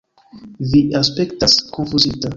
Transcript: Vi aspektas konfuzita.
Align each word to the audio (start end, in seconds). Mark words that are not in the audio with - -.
Vi 0.71 0.81
aspektas 1.01 1.57
konfuzita. 1.77 2.29